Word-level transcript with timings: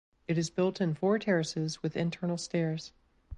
It 0.27 0.35
is 0.39 0.49
built 0.49 0.81
in 0.81 0.95
four 0.95 1.19
terraces 1.19 1.83
with 1.83 1.95
internal 1.95 2.39
stairs. 2.39 2.91